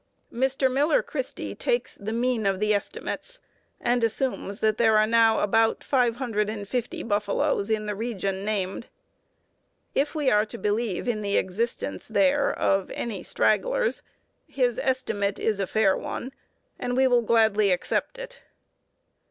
[0.33, 0.67] Mr.
[0.71, 3.37] Miller Christy takes "the mean of the estimates,"
[3.79, 8.43] and assumes that there are now about five hundred and fifty buffaloes in the region
[8.43, 8.87] named.
[9.93, 14.01] If we are to believe in the existence there of any stragglers
[14.47, 16.31] his estimate is a fair one,
[16.79, 18.41] and we will gladly accept it.